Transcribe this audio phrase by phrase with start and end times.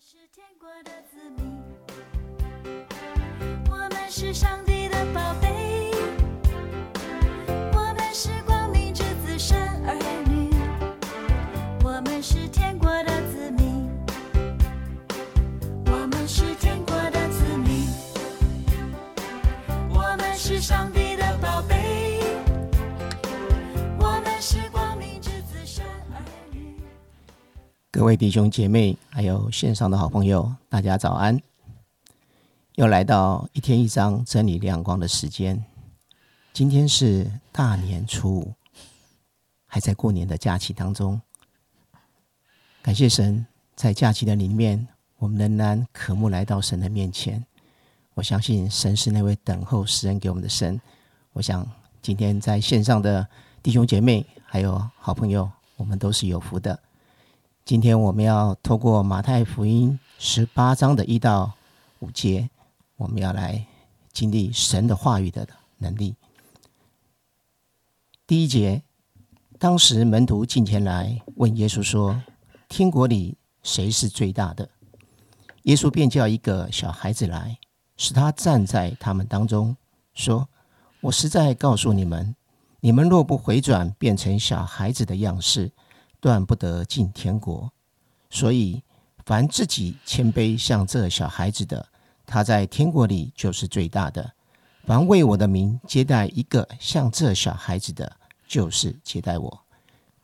[0.00, 1.60] 是天国的子民，
[3.68, 4.77] 我们是上帝
[27.90, 31.40] 各位弟兄姐妹，还有线上的好朋友，大家早安！
[32.74, 35.64] 又来到一天一章真理亮光的时间。
[36.52, 38.52] 今天是大年初五，
[39.66, 41.18] 还在过年的假期当中。
[42.82, 47.42] 感谢神，在假期的里面，我们仍然渴慕来到神的面前。
[48.12, 50.78] 我相信神是那位等候世人给我们的神。
[51.32, 51.66] 我想
[52.02, 53.26] 今天在线上的
[53.62, 56.78] 弟兄姐妹还有好朋友，我们都是有福的。
[57.68, 61.52] 今天我们要透过马太福音十八章的一到
[61.98, 62.48] 五节，
[62.96, 63.66] 我们要来
[64.10, 66.14] 经历神的话语的能力。
[68.26, 68.82] 第一节，
[69.58, 72.22] 当时门徒进前来问耶稣说
[72.70, 74.66] ：“天国里谁是最大的？”
[75.64, 77.58] 耶稣便叫一个小孩子来，
[77.98, 79.76] 使他站在他们当中，
[80.14, 80.48] 说
[81.02, 82.34] ：“我实在告诉你们，
[82.80, 85.70] 你们若不回转，变成小孩子的样式。”
[86.20, 87.72] 断不得进天国。
[88.30, 88.82] 所以，
[89.24, 91.86] 凡自己谦卑像这小孩子的，
[92.26, 94.22] 他在天国里就是最大的；
[94.84, 99.60] 凡为我的名接待一个像这小孩子的，就是接待我。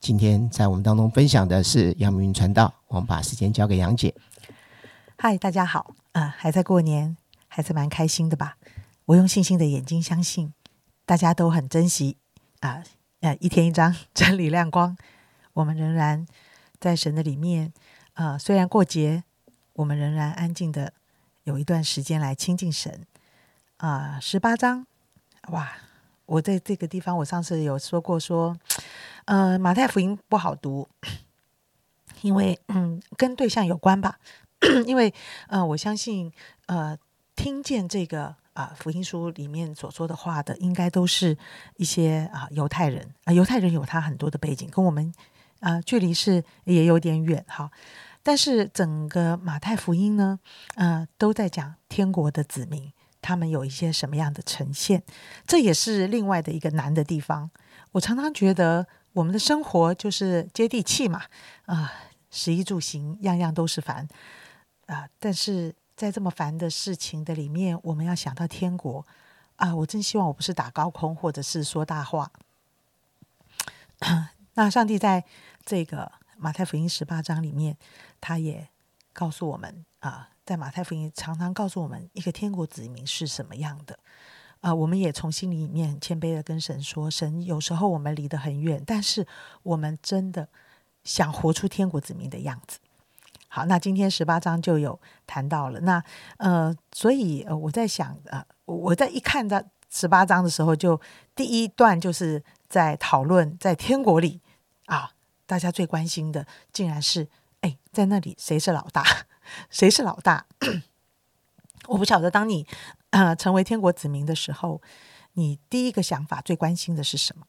[0.00, 4.15] 今天在我们当中分享的是杨明传道，我们把时间交给杨姐。
[5.17, 7.17] 嗨，大家好，啊、还在过年，
[7.48, 8.59] 还是蛮开心的吧？
[9.06, 10.53] 我用信心的眼睛相信，
[11.06, 12.19] 大家都很珍惜
[12.61, 12.83] 啊，
[13.20, 14.95] 呃，一天一张真理亮光，
[15.55, 16.27] 我们仍然
[16.78, 17.72] 在神的里面，
[18.12, 19.24] 呃，虽然过节，
[19.72, 20.92] 我们仍然安静的
[21.44, 23.06] 有一段时间来亲近神。
[23.78, 24.86] 啊、十八章，
[25.48, 25.72] 哇！
[26.26, 28.56] 我在这个地方，我上次有说过说，
[29.26, 30.88] 呃，马太福音不好读，
[32.22, 34.19] 因为嗯，跟对象有关吧。
[34.86, 35.12] 因为
[35.48, 36.32] 呃，我相信
[36.66, 36.97] 呃，
[37.36, 41.36] 听见这个啊、福音书里面所说的话的，应该都是
[41.76, 45.12] 一些啊、犹太人啊、犹太人有他很多的背景，跟我们
[45.64, 47.70] 啊、距离是也有点远哈。
[48.22, 50.38] 但是整个马太福音呢，
[50.75, 52.92] 呃，都在讲天国的子民，
[53.22, 55.03] 他们有一些什么样的呈现，
[55.47, 57.50] 这也是另外的一个难的地方。
[57.92, 61.22] 我常常觉得我们的生活就是接地气嘛，
[61.64, 61.92] 啊、
[62.30, 64.06] 食衣住行样样都是烦。
[64.86, 69.06] 啊、但是在这么烦的事情的里面，我们要想到天国
[69.56, 72.30] 啊、我真希望我不是打高空，或者是说大话。
[74.56, 75.24] 那上帝在
[75.64, 77.76] 这个马太福音十八章里面，
[78.20, 78.69] 他也
[79.12, 83.98] 告诉我们啊、在马太福音常常告诉我们一个天国子民是什么样的。
[84.60, 89.26] 啊、我们也从心里面谦卑的跟神说：神，有时候我们离得很远，但是
[89.62, 90.48] 我们真的
[91.03, 92.78] 想活出天国子民的样子。
[93.48, 95.80] 好，那今天十八章就有谈到了。
[95.80, 96.03] 那
[96.38, 101.00] 呃，所以，我在想呃，我我在一看到十八章的时候，就
[101.36, 104.41] 第一段就是在讨论在天国里
[104.86, 105.12] 啊，
[105.47, 107.28] 大家最关心的竟然是
[107.60, 109.05] 哎，在那里谁是老大，
[109.71, 110.47] 谁是老大？
[111.88, 112.66] 我不晓得，当你
[113.10, 114.81] 呃成为天国子民的时候，
[115.34, 117.47] 你第一个想法最关心的是什么？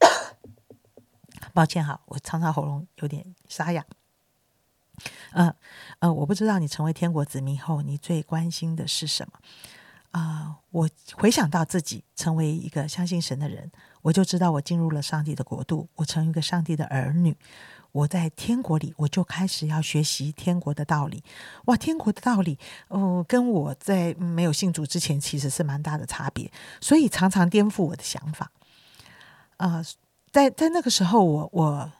[1.54, 3.84] 抱歉哈，我常常喉咙有点沙哑。
[5.32, 5.54] 呃
[6.00, 9.40] 呃，我不知道你成为天国子民后，你最关心的是什么？
[10.12, 13.70] 啊、我回想到自己成为一个相信神的人，
[14.02, 17.36] 我就知道我进入了上帝的国度，我成为一个上帝的儿女。
[17.92, 21.24] 我在天国里，我就开始要学习天国的道理。
[21.64, 22.56] 哇，天国的道理，
[22.86, 26.50] 哦、跟我在没有信主之前其实是蛮大的差别，
[26.80, 28.52] 所以常常颠覆我的想法。
[29.56, 29.82] 啊、
[30.30, 31.92] 在在那个时候我，我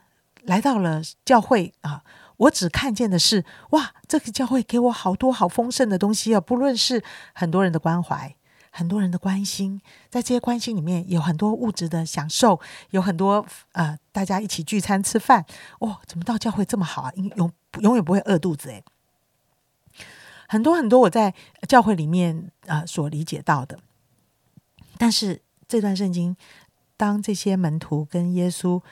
[0.43, 2.05] 来到了教会啊，
[2.40, 6.40] 我只看见的是哇，这个教会给我好多好丰盛的东西啊！
[6.40, 7.02] 不论是
[7.34, 8.34] 很多人的关怀，
[8.70, 12.58] 很多人的关心，在这些关心里面有很多物质的享受，
[12.90, 15.44] 有很多呃，大家一起聚餐吃饭，
[15.81, 17.12] 哇、怎么到教会这么好啊？
[17.14, 18.82] 永永远不会饿肚子诶。
[20.48, 21.34] 很多很多我在
[21.69, 23.78] 教会里面呃所理解到的，
[24.96, 26.34] 但是这段圣经，
[26.96, 28.82] 当这些门徒跟耶稣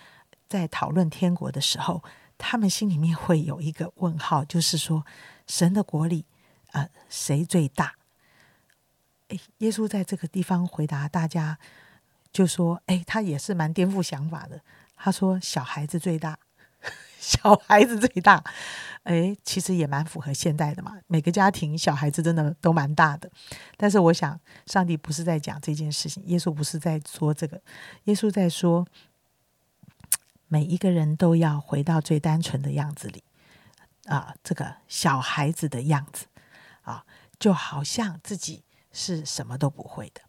[0.47, 2.05] 在讨论天国的时候，
[2.39, 5.05] 他们心里面会有一个问号，就是说，
[5.47, 6.25] 神的国里，
[6.71, 7.97] 呃，谁最大？
[9.29, 11.59] 诶，耶稣在这个地方回答大家，
[12.33, 14.63] 就说：“诶，他也是蛮颠覆想法的。
[14.97, 16.39] 他说，小孩子最大，
[17.21, 18.43] 小孩子最大。
[19.05, 20.99] 诶，其实也蛮符合现代的嘛。
[21.07, 23.31] 每个家庭小孩子真的都蛮大的，
[23.77, 27.61] 但是我想，上帝不是在讲这件事情，耶稣不是在说这个，
[28.05, 28.87] 耶稣在说，
[30.49, 33.23] 每一个人都要回到最单纯的样子里
[34.07, 36.27] 啊，这个小孩子的样子
[36.83, 37.05] 啊，
[37.39, 40.23] 就好像自己是什么都不会的。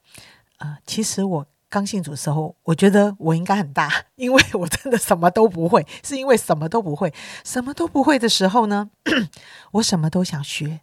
[0.57, 1.47] 呃，其实我。
[1.71, 3.87] 刚信主的时候，我觉得我应该很大，
[4.17, 5.85] 因为我真的什么都不会。
[6.03, 7.13] 是因为什么都不会，
[7.45, 8.89] 什么都不会的时候呢，
[9.73, 10.81] 我什么都想学，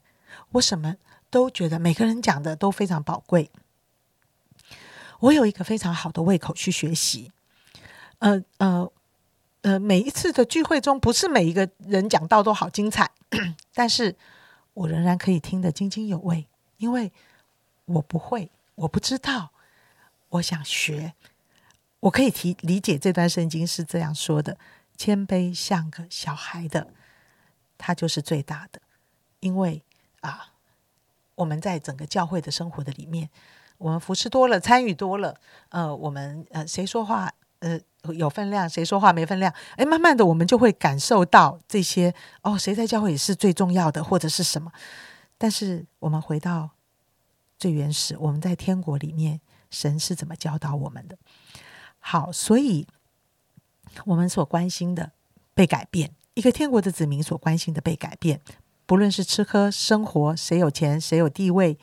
[0.52, 0.94] 我什么
[1.28, 3.50] 都觉得每个人讲的都非常宝贵。
[5.18, 7.32] 我有一个非常好的胃口去学习。
[8.20, 8.88] 呃呃
[9.62, 13.10] 呃，每一次的聚会中，不是每一个人讲到都好精彩，
[13.74, 14.14] 但是
[14.74, 17.12] 我仍然可以听得津津有味，因为
[17.86, 19.50] 我不会，我不知道。
[20.30, 21.14] 我想学，
[22.00, 24.58] 我可以提理解这段圣经是这样说的：
[24.96, 26.88] 谦卑像个小孩的，
[27.78, 28.80] 他就是最大的。
[29.40, 29.82] 因为
[30.20, 30.52] 啊，
[31.36, 33.30] 我们在整个教会的生活的里面，
[33.78, 37.80] 我们服侍多了，参与多了，呃，我们呃，谁说话呃
[38.14, 44.72] 有分量，谁说话没分量，哎，慢慢的我们就会感受到这些哦，谁在教会也是最重要的，或者是什么。
[45.38, 46.70] 但是我们回到
[47.58, 49.40] 最原始，我们在天国里面。
[49.68, 51.18] 神是怎么教导我们的？
[51.98, 52.86] 好，所以
[54.04, 55.10] 我们所关心的
[55.54, 58.40] 被改变，一个天国的子民所关心的被改变，
[58.86, 61.76] 不论是吃喝生活，谁有钱，谁有地位，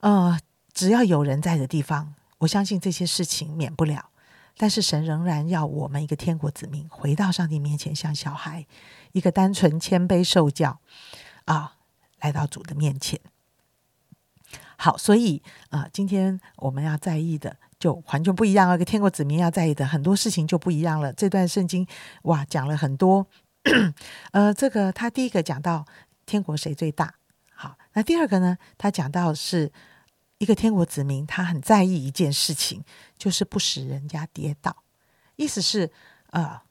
[0.00, 0.40] 呃，
[0.72, 4.08] 只要有人在的地方，我相信这些事情免不了。
[4.56, 8.66] 但是神仍然要我们一个天国子民回到上帝面前，像小孩，
[9.12, 10.80] 一个单纯谦卑受教
[11.46, 11.76] 啊，
[12.20, 13.20] 来到主的面前。
[14.76, 18.74] 好，所以啊，今天我们要在意的就完全不一样了。
[18.74, 21.12] 一个天国子民要在意的很多事情就不一样了。
[21.12, 21.86] 这段圣经
[22.22, 23.26] 哇，讲了很多。
[24.32, 25.86] 呃，这个他第一个讲到
[26.26, 27.14] 天国谁最大？
[27.54, 28.58] 好，那第二个呢？
[28.76, 29.70] 他讲到是
[30.42, 32.82] 一个天国子民，他很在意一件事情，
[33.16, 34.82] 就是不使人家跌倒。
[35.36, 35.92] 意思是
[36.30, 36.64] 啊，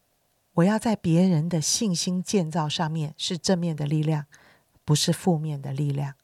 [0.55, 4.25] 我要在别人的信心建造上面是正面的力量，
[4.83, 6.15] 不是负面的力量。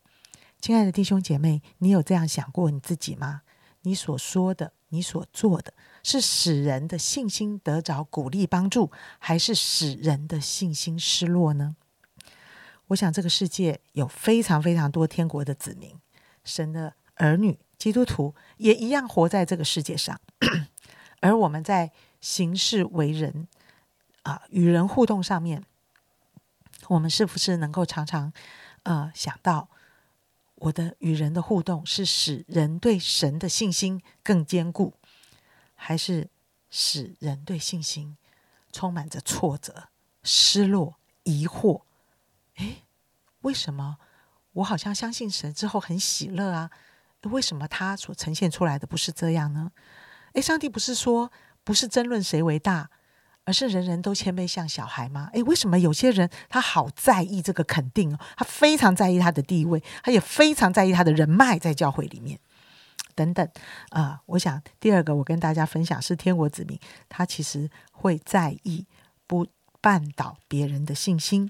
[0.59, 3.43] 亲爱的弟兄姐妹，你有这样想过你自己吗？
[3.83, 5.73] 你所说的、你所做的，
[6.03, 11.77] 是使人的信心得着鼓励帮助，还是使人的信心失落呢？
[12.87, 15.95] 我想，这个世界有非常非常多天国的子民，
[16.43, 20.19] 神的儿女，基督徒也一样活在这个世界上。
[21.21, 21.91] 而我们在
[22.21, 23.47] 行事为人
[24.23, 25.63] 啊，与人互动上面，
[26.87, 28.31] 我们是不是能够常常
[28.83, 29.69] 呃想到？
[30.59, 34.95] 我的与人的互动是使人对神的信心更坚固，
[35.75, 36.29] 还是
[36.71, 38.17] 使人对信心
[38.71, 39.89] 充满着挫折、
[40.23, 41.83] 失落、疑惑？
[42.55, 42.77] 诶，
[43.41, 43.97] 为什么
[44.53, 46.71] 我好像相信神之后很喜乐啊？
[47.27, 49.71] 为什么他所呈现出来的不是这样呢？
[50.33, 51.31] 诶，上帝不是说
[51.63, 52.89] 不是争论谁为大？
[53.45, 55.29] 而是人人都谦卑像小孩吗？
[55.31, 58.19] 诶，为什么有些人他好在意这个肯定哦？
[58.35, 62.37] 他非常在意他的地位，他也非常在意他的人脉在教会里面
[63.15, 63.49] 等等
[63.91, 64.19] 啊。
[64.25, 66.77] 我想第二个我跟大家分享是天国子民，
[67.07, 68.85] 他其实会在意
[69.25, 69.47] 不
[69.81, 71.49] 绊倒别人的信心。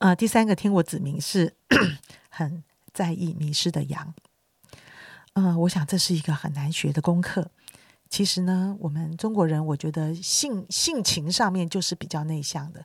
[0.00, 1.54] 呃，第三个天国子民是
[2.28, 4.14] 很在意迷失的羊。
[5.34, 7.50] 嗯，我想这是一个很难学的功课。
[8.10, 12.84] 其实呢，我们中国人，我觉得性性情上面就是比较内向的，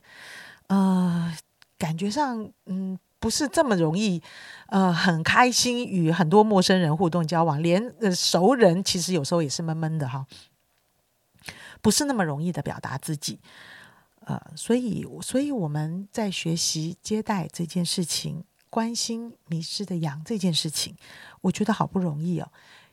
[0.68, 1.36] 呃，
[1.76, 4.22] 感觉上嗯不是这么容易，
[4.68, 10.26] 呃，很开心与很多陌生人互动交往，连熟人其实有时候也是闷闷的哈，
[11.82, 13.38] 不是那么容易的表达自己，
[14.20, 20.96] 呃，所以所以我们在学习接待这件事情，关心迷失的羊这件事情，
[21.40, 22.50] 我觉得好不容易哦，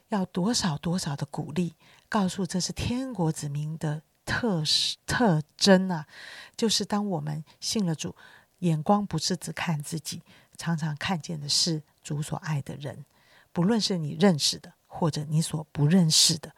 [0.10, 1.76] 要多少多少的鼓励。
[2.08, 4.64] 告诉这是天国子民的特
[5.06, 6.08] 特征啊，
[6.56, 8.16] 就是当我们信了主，
[8.60, 10.22] 眼光不是只看自己，
[10.56, 13.06] 常常看见的是主所爱的人，
[13.52, 16.56] 不论是你认识的或者你所不认识的，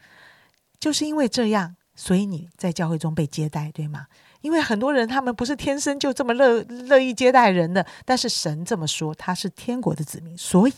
[0.80, 4.08] 就是因为这样，所以你在教会中被接待，对吗？
[4.42, 10.74] 因为很多人他们不是天生就这么乐乐意接待人的，但是神这么说，他是天国的子民，所以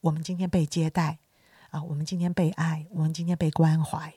[0.00, 1.18] 我们今天被接待。
[1.70, 4.14] 啊，我们今天被爱，我们今天被关怀，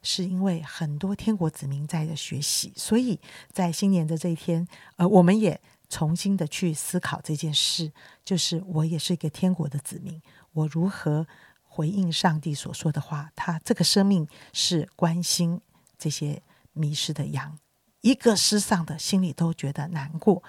[0.00, 3.20] 是因为很多天国子民在的学习，所以
[3.52, 7.92] 在新年的这一天，呃，我们也重新的去思考这件事，
[8.24, 10.22] 就是我也是一个天国的子民，
[10.54, 11.26] 我如何
[11.64, 13.30] 回应上帝所说的话？
[13.36, 15.60] 他这个生命是关心
[15.98, 16.42] 这些
[16.72, 17.58] 迷失的羊，
[18.06, 20.40] 一个失丧的，心里都觉得难过。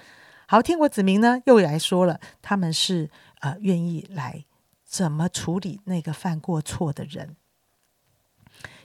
[0.46, 3.10] 好，天国子民呢又来说了，他们是
[3.40, 4.46] 呃愿意来
[4.86, 7.36] 怎么处理那个犯过错的人，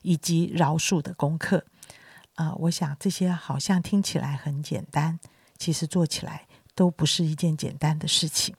[0.00, 1.66] 以及饶恕的功课。
[2.36, 5.20] 啊，我想这些好像听起来很简单，
[5.58, 8.56] 其实做起来都不是一件简单的事情。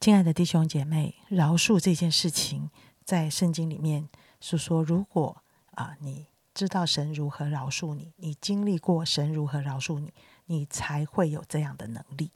[0.00, 2.68] 亲爱的弟兄姐妹，饶恕这件事情，
[3.04, 4.08] 在圣经里面
[4.40, 10.14] 是说，如果啊，你知道神如何饶恕你，你经历过神如何饶恕你，
[10.46, 12.30] 你才会有这样的能力。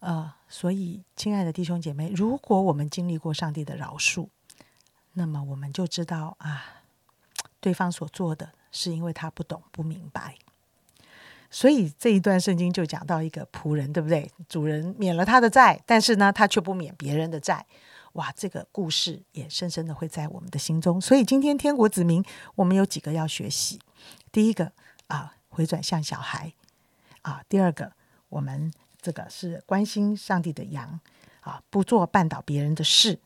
[0.00, 4.28] 呃，所以，亲爱的弟兄姐妹，如果我们经历过上帝的饶恕，
[5.12, 6.82] 那么我们就知道啊，
[7.60, 10.36] 对方所做的是因为他不懂不明白。
[11.50, 14.30] 所以这一段圣经就讲到一个仆人，对不对？
[14.48, 17.66] 主人免了他的债，但是呢，他却不免别人的债。
[18.14, 21.00] 哇，这个故事也深深的会在我们的心中。
[21.00, 22.24] 所以今天天国子民，
[22.56, 23.78] 我们有几个要学习。
[24.32, 24.72] 第一个
[25.06, 26.52] 啊，回转向小孩
[27.22, 27.92] 啊；第二个，
[28.28, 30.98] 我们这个是关心上帝的羊
[31.40, 33.20] 啊，不做绊倒别人的事。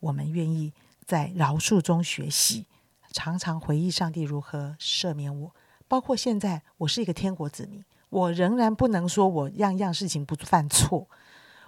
[0.00, 0.72] 我们愿意
[1.06, 2.66] 在饶恕中学习，
[3.12, 5.54] 常常回忆上帝如何赦免我。
[5.86, 11.08] 包括现在，我是一个天国子民，我仍然不能说我样样事情不犯错，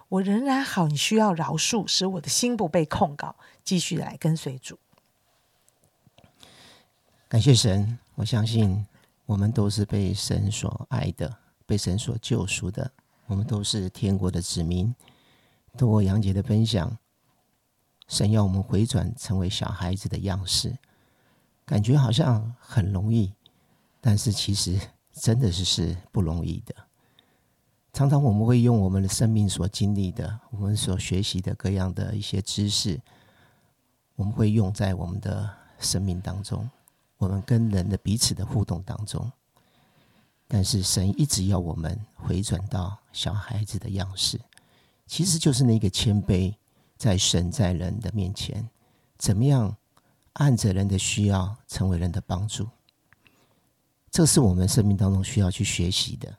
[0.09, 4.79] 我仍然好，你需要饶恕，使我的心不被控告，继续来跟随主。
[7.27, 8.85] 感谢神，我相信
[9.25, 12.89] 我们都是被神所爱的，被神所救赎的，
[13.25, 14.95] 我们都是天国的子民。
[15.77, 16.97] 通过杨杰的分享，
[18.07, 20.77] 神要我们回转成为小孩子的样式，
[21.65, 23.33] 感觉好像很容易。
[23.99, 24.79] 但是其实
[25.11, 26.73] 真的是是不容易的。
[27.97, 33.01] 常常我们会用我们的生命所经历的，我们所学习的各样的一些知识，
[34.15, 35.49] 我们会用在我们的
[35.79, 36.69] 生命当中，
[37.17, 39.31] 我们跟人的彼此的互动当中。
[40.47, 44.39] 但是神一直要我们回转到小孩子的样式，
[45.07, 46.53] 其实就是那个谦卑，
[46.97, 48.69] 在神在人的面前，
[49.17, 49.75] 怎么样
[50.33, 52.69] 按着人的需要成为人的帮助。
[54.11, 56.31] 这是我们生命当中需要去学习的。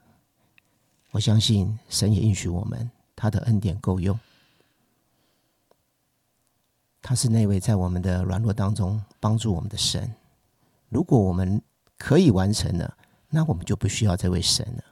[1.11, 4.19] 我相信神也允许我们，他的恩典够用。
[7.01, 10.13] 他是那位在我们的软弱当中帮助我们的神。
[10.89, 11.61] 如果我们
[11.97, 12.97] 可以完成了，
[13.31, 14.85] 那我们就不需要这位神了。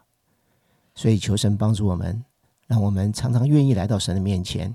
[0.95, 2.25] 所以求神帮助我们，
[2.67, 4.75] 让我们常常愿意来到神的面前，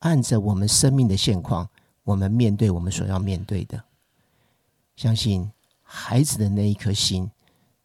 [0.00, 1.68] 按着我们生命的现况，
[2.04, 3.82] 我们面对我们所要面对的。
[4.94, 5.50] 相信
[5.82, 7.30] 孩子的那一颗心。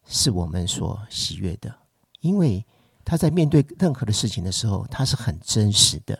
[0.04, 1.72] 是我们所喜悦的，
[2.20, 2.66] 因为
[3.04, 6.18] 他在面对任何的事情的时候，他是很真实的。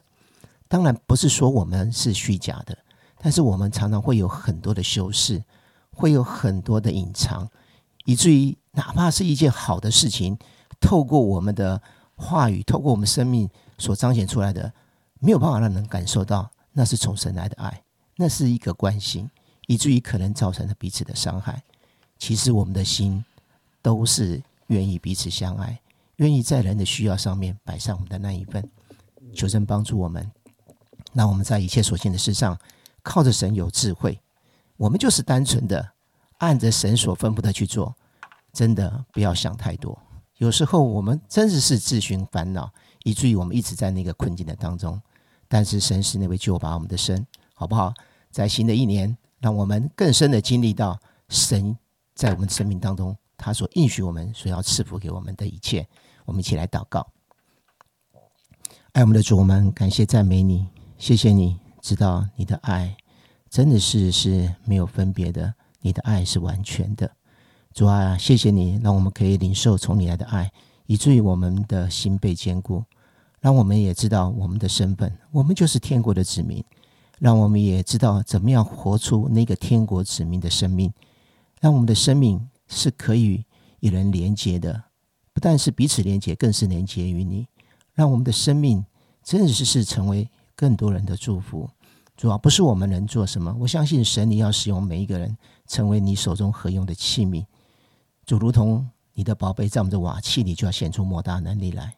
[0.68, 2.76] 当然不是说我们是虚假的，
[3.18, 5.42] 但是我们常常会有很多的修饰，
[5.92, 7.48] 会有很多的隐藏，
[8.04, 10.38] 以至于哪怕是一件好的事情，
[10.80, 11.80] 透过我们的
[12.16, 13.48] 话语，透过我们生命
[13.78, 14.72] 所彰显出来的，
[15.18, 17.82] 没有办法让人感受到那是从神来的爱，
[18.16, 19.30] 那是一个关心，
[19.66, 21.62] 以至于可能造成了彼此的伤害。
[22.18, 23.24] 其实我们的心。
[23.84, 25.76] 都是愿意彼此相爱，
[26.16, 28.69] 愿意在人的需要上面摆上我们的那一份。
[29.35, 30.31] 求神帮助我们，
[31.14, 32.59] 让我们在一切所行的事上
[33.02, 34.21] 靠着神有智慧。
[34.76, 35.92] 我们就是单纯的
[36.38, 37.95] 按着神所吩咐的去做，
[38.52, 39.99] 真的不要想太多。
[40.37, 42.71] 有时候我们真的是自寻烦恼，
[43.04, 45.00] 以至于我们一直在那个困境的当中。
[45.49, 47.95] 但是神是那位救拔我们的神，好不好？
[48.31, 51.76] 在新的一年，让我们更深的经历到神
[52.14, 53.16] 在我们生命当中。
[53.42, 55.84] 他所应许我们所要赐福给我们的一切，
[56.25, 57.04] 我们一起来祷告。
[58.92, 62.96] 爱我们的主，我们感谢赞美你，谢谢你知道你的爱
[63.50, 67.11] 真的是是没有分别的，你的爱是完全的。
[67.75, 70.52] 主啊，谢谢你让我们可以领受从你来的爱，
[70.87, 72.84] 以至于我们的心被坚固，
[73.40, 76.62] 让我们也知道我们的身份，我们就是天国的子民，
[77.18, 80.92] 让我们也知道怎么样活出那个天国子民的生命，
[81.61, 82.49] 让我们的生命。
[82.74, 83.44] 是可以
[83.80, 84.84] 与人连接的，
[85.32, 87.46] 不但是彼此连接，更是连接于你，
[87.92, 88.84] 让我们的生命
[89.22, 91.68] 真实是是成为更多人的祝福。
[92.16, 95.36] 主要不是我们能做什么，我相信神你要使用每一个人，
[95.66, 97.44] 成为你手中合用的器皿。
[98.24, 101.96] 就如同你的宝贝在我们的瓦器里，就要显出莫大能力来，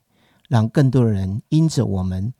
[0.49, 2.33] 让更多的人因着我们，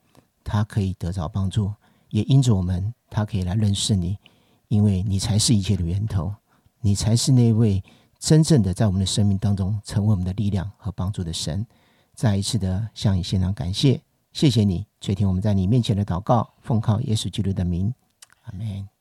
[0.43, 1.73] 他可以得到帮助，
[2.11, 4.17] 也因着我们，他可以来认识你，
[4.69, 6.35] 因为你才是一切的源头，
[6.81, 7.83] 你才是那位。
[8.25, 11.67] 真正的在我们的生命当中成为我们的力量和帮助的神，
[12.15, 14.01] 再一次的向你献上感谢，
[14.33, 17.93] 谢谢你垂听我们在你面前的祷告，奉靠耶稣基督的名，
[18.45, 18.94] 阿门。